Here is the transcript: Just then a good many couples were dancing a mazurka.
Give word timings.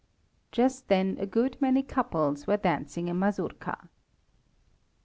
Just 0.51 0.87
then 0.87 1.15
a 1.19 1.27
good 1.27 1.61
many 1.61 1.83
couples 1.83 2.47
were 2.47 2.57
dancing 2.57 3.07
a 3.07 3.13
mazurka. 3.13 3.87